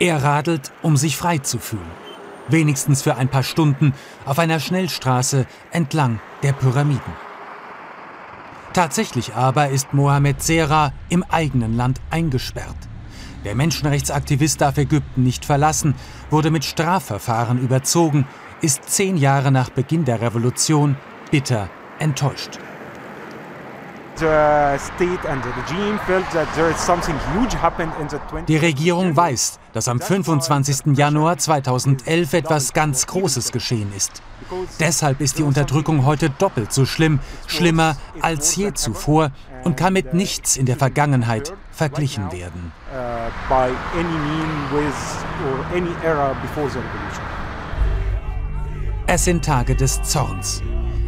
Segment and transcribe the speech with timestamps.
[0.00, 1.90] Er radelt, um sich frei zu fühlen.
[2.48, 3.92] Wenigstens für ein paar Stunden
[4.24, 7.12] auf einer Schnellstraße entlang der Pyramiden.
[8.72, 12.76] Tatsächlich aber ist Mohamed Serra im eigenen Land eingesperrt.
[13.44, 15.94] Der Menschenrechtsaktivist darf Ägypten nicht verlassen,
[16.30, 18.26] wurde mit Strafverfahren überzogen,
[18.62, 20.96] ist zehn Jahre nach Beginn der Revolution
[21.30, 22.58] bitter enttäuscht.
[28.48, 30.96] Die Regierung weiß, dass am 25.
[30.96, 34.22] Januar 2011 etwas ganz Großes geschehen ist.
[34.78, 39.30] Deshalb ist die Unterdrückung heute doppelt so schlimm, schlimmer als je zuvor
[39.64, 42.72] und kann mit nichts in der Vergangenheit verglichen werden.
[49.06, 50.62] Es sind Tage des Zorns.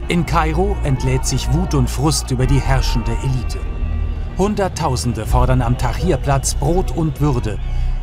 [0.08, 3.60] In Kairo entlädt sich Wut und Frust über die herrschende Elite.
[4.36, 7.58] Hunderttausende fordern am Tahrirplatz Brot und Würde,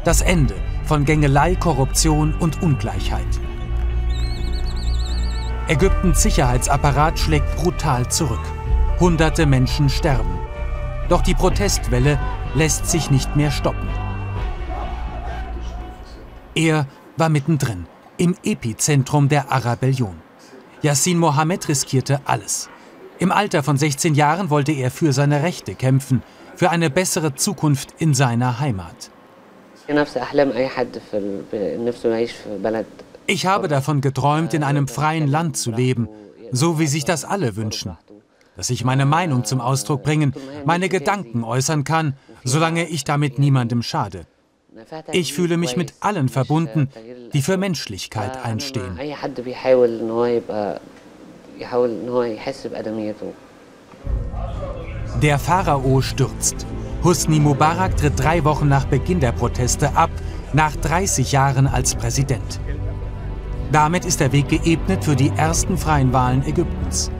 [0.05, 3.27] das Ende von Gängelei, Korruption und Ungleichheit.
[5.67, 8.39] Ägyptens Sicherheitsapparat schlägt brutal zurück.
[8.99, 10.39] Hunderte Menschen sterben.
[11.09, 12.17] Doch die Protestwelle
[12.55, 13.87] lässt sich nicht mehr stoppen.
[16.55, 16.87] Er
[17.17, 17.85] war mittendrin,
[18.17, 20.28] im Epizentrum der Arabellion.
[20.81, 22.69] Yassin Mohammed riskierte alles.
[23.17, 26.23] Im Alter von 16 Jahren wollte er für seine Rechte kämpfen,
[26.55, 29.11] für eine bessere Zukunft in seiner Heimat.
[33.27, 36.07] Ich habe davon geträumt, in einem freien Land zu leben,
[36.51, 37.97] so wie sich das alle wünschen.
[38.55, 40.33] Dass ich meine Meinung zum Ausdruck bringen,
[40.65, 44.25] meine Gedanken äußern kann, solange ich damit niemandem schade.
[45.11, 46.89] Ich fühle mich mit allen verbunden,
[47.33, 48.99] die für Menschlichkeit einstehen.
[55.21, 56.65] Der Pharao stürzt.
[57.03, 60.11] Husni Mubarak tritt drei Wochen nach Beginn der Proteste ab,
[60.53, 62.59] nach 30 Jahren als Präsident.
[63.71, 67.11] Damit ist der Weg geebnet für die ersten freien Wahlen Ägyptens.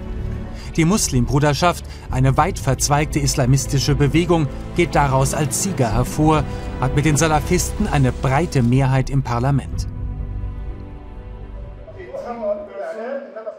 [0.76, 6.44] Die Muslimbruderschaft, eine weit verzweigte islamistische Bewegung, geht daraus als Sieger hervor,
[6.80, 9.88] hat mit den Salafisten eine breite Mehrheit im Parlament.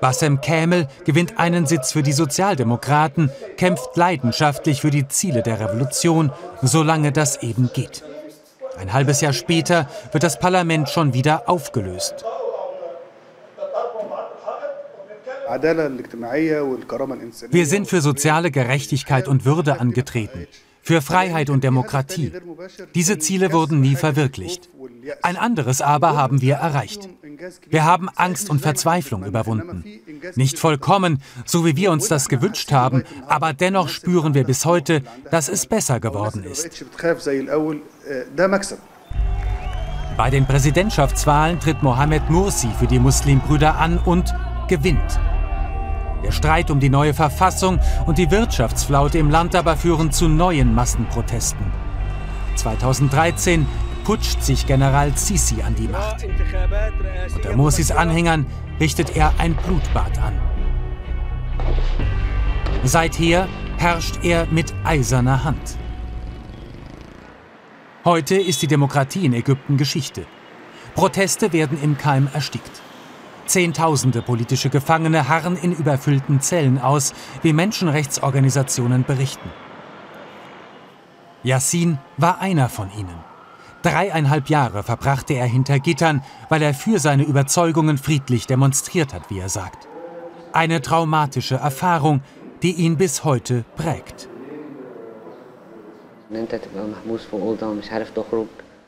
[0.01, 6.33] Bassem Kämel gewinnt einen Sitz für die Sozialdemokraten, kämpft leidenschaftlich für die Ziele der Revolution,
[6.63, 8.03] solange das eben geht.
[8.79, 12.25] Ein halbes Jahr später wird das Parlament schon wieder aufgelöst.
[17.51, 20.47] Wir sind für soziale Gerechtigkeit und Würde angetreten,
[20.81, 22.33] für Freiheit und Demokratie.
[22.95, 24.69] Diese Ziele wurden nie verwirklicht.
[25.23, 27.09] Ein anderes aber haben wir erreicht.
[27.69, 29.85] Wir haben Angst und Verzweiflung überwunden.
[30.37, 35.03] Nicht vollkommen, so wie wir uns das gewünscht haben, aber dennoch spüren wir bis heute,
[35.31, 36.85] dass es besser geworden ist.
[40.17, 44.35] Bei den Präsidentschaftswahlen tritt Mohamed Mursi für die Muslimbrüder an und
[44.69, 45.19] gewinnt.
[46.25, 50.75] Der Streit um die neue Verfassung und die Wirtschaftsflaute im Land aber führen zu neuen
[50.75, 51.67] Massenprotesten.
[52.57, 53.67] 2013
[54.05, 56.27] putscht sich General Sisi an die Macht.
[57.35, 58.47] Unter Mursis Anhängern
[58.79, 60.35] richtet er ein Blutbad an.
[62.85, 63.49] Seither
[63.79, 65.77] herrscht er mit eiserner Hand.
[68.05, 70.25] Heute ist die Demokratie in Ägypten Geschichte.
[70.95, 72.83] Proteste werden im Keim erstickt.
[73.51, 77.13] Zehntausende politische Gefangene harren in überfüllten Zellen aus,
[77.43, 79.51] wie Menschenrechtsorganisationen berichten.
[81.43, 83.19] Yassin war einer von ihnen.
[83.83, 89.41] Dreieinhalb Jahre verbrachte er hinter Gittern, weil er für seine Überzeugungen friedlich demonstriert hat, wie
[89.41, 89.89] er sagt.
[90.53, 92.23] Eine traumatische Erfahrung,
[92.63, 94.29] die ihn bis heute prägt.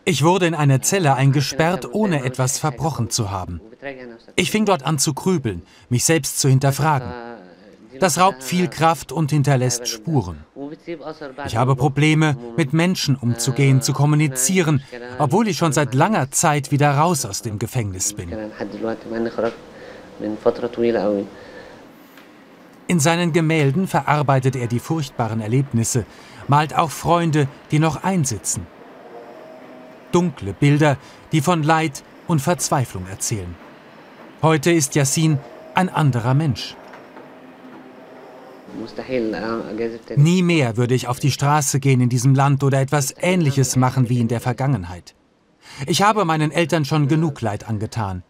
[0.05, 3.61] Ich wurde in eine Zelle eingesperrt, ohne etwas verbrochen zu haben.
[4.35, 7.09] Ich fing dort an zu grübeln, mich selbst zu hinterfragen.
[8.01, 10.39] Das raubt viel Kraft und hinterlässt Spuren.
[11.47, 14.83] Ich habe Probleme, mit Menschen umzugehen, zu kommunizieren,
[15.19, 18.31] obwohl ich schon seit langer Zeit wieder raus aus dem Gefängnis bin.
[22.89, 26.05] In seinen Gemälden verarbeitet er die furchtbaren Erlebnisse,
[26.49, 28.67] malt auch Freunde, die noch einsitzen
[30.13, 30.97] dunkle Bilder,
[31.33, 33.55] die von Leid und Verzweiflung erzählen.
[34.43, 35.39] Heute ist Yassin
[35.75, 36.77] ein anderer Mensch.
[40.17, 44.09] Nie mehr würde ich auf die Straße gehen in diesem Land oder etwas Ähnliches machen
[44.09, 45.15] wie in der Vergangenheit.
[45.87, 48.23] Ich habe meinen Eltern schon genug Leid angetan.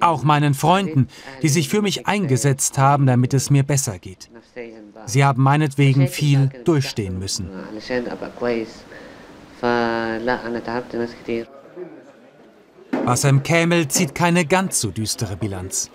[0.00, 1.08] Auch meinen Freunden,
[1.42, 4.30] die sich für mich eingesetzt haben, damit es mir besser geht.
[5.06, 7.50] Sie haben meinetwegen viel durchstehen müssen.
[13.04, 15.90] Bassem Kamel zieht keine ganz so düstere Bilanz.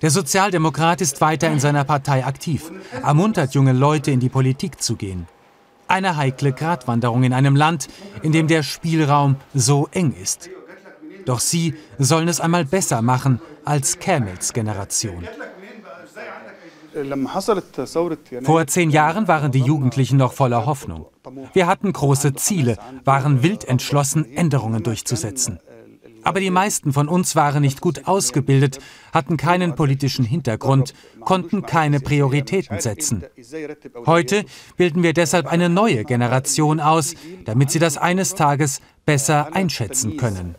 [0.00, 2.70] Der Sozialdemokrat ist weiter in seiner Partei aktiv,
[3.02, 5.26] ermuntert junge Leute in die Politik zu gehen.
[5.88, 7.88] Eine heikle Gratwanderung in einem Land,
[8.22, 10.48] in dem der Spielraum so eng ist.
[11.24, 15.28] Doch sie sollen es einmal besser machen als Camels Generation.
[18.42, 21.06] Vor zehn Jahren waren die Jugendlichen noch voller Hoffnung.
[21.52, 25.58] Wir hatten große Ziele, waren wild entschlossen, Änderungen durchzusetzen.
[26.24, 28.78] Aber die meisten von uns waren nicht gut ausgebildet,
[29.12, 33.24] hatten keinen politischen Hintergrund, konnten keine Prioritäten setzen.
[34.06, 34.44] Heute
[34.76, 37.14] bilden wir deshalb eine neue Generation aus,
[37.44, 40.54] damit sie das eines Tages besser einschätzen können.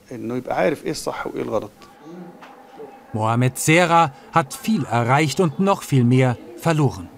[3.14, 7.10] Mohamed Serra hat viel erreicht und noch viel mehr verloren.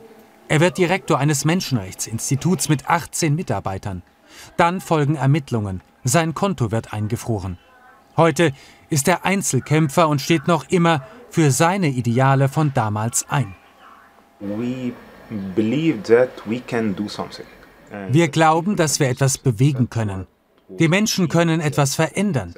[0.48, 4.04] Er wird Direktor eines Menschenrechtsinstituts mit 18 Mitarbeitern.
[4.58, 5.82] Dann folgen Ermittlungen.
[6.04, 7.58] Sein Konto wird eingefroren.
[8.18, 8.52] Heute
[8.90, 13.56] ist er Einzelkämpfer und steht noch immer für seine Ideale von damals ein.
[18.10, 20.28] Wir glauben, dass wir etwas bewegen können.
[20.68, 22.56] Die Menschen können etwas verändern.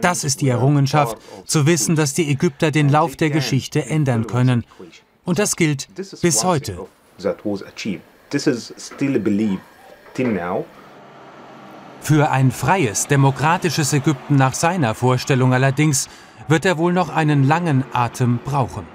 [0.00, 4.64] Das ist die Errungenschaft, zu wissen, dass die Ägypter den Lauf der Geschichte ändern können.
[5.24, 6.86] Und das gilt bis heute.
[12.00, 16.08] Für ein freies, demokratisches Ägypten nach seiner Vorstellung allerdings
[16.48, 18.86] wird er wohl noch einen langen Atem brauchen.